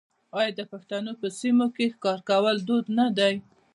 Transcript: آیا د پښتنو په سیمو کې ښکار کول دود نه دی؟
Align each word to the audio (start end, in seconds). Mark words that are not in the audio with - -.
آیا 0.37 0.51
د 0.59 0.61
پښتنو 0.71 1.11
په 1.21 1.27
سیمو 1.39 1.67
کې 1.75 1.85
ښکار 1.93 2.19
کول 2.29 2.57
دود 2.67 2.85
نه 2.97 3.05
دی؟ 3.17 3.35